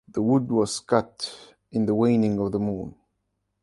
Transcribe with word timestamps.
The 0.07 0.19
wood 0.23 0.51
was 0.51 0.79
cut 0.79 1.53
in 1.71 1.85
the 1.85 1.93
waning 1.93 2.39
of 2.39 2.51
the 2.53 2.57
moon. 2.59 2.95